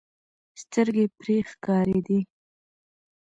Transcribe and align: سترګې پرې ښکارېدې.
سترګې 0.61 1.05
پرې 1.17 1.37
ښکارېدې. 1.49 2.19